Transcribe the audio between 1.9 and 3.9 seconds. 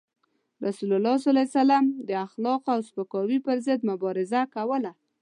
د اخلاقو او سپکاوي پر ضد